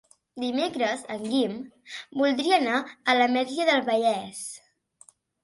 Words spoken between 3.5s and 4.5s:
del Vallès.